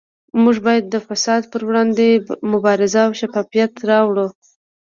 [0.43, 2.07] موږ باید د فساد پروړاندې
[2.51, 4.27] مبارزه او شفافیت راوړو